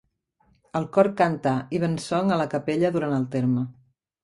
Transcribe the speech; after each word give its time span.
El 0.79 0.87
cor 0.97 1.09
canta 1.19 1.53
Evensong 1.79 2.33
a 2.33 2.41
la 2.41 2.49
capella 2.55 2.93
durant 2.99 3.17
el 3.21 3.31
terme. 3.39 3.71